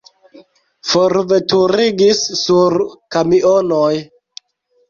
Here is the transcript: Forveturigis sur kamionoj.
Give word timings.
Forveturigis 0.91 2.23
sur 2.41 2.79
kamionoj. 3.17 3.95